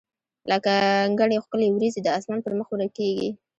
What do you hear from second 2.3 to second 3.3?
پر مخ ورکیږي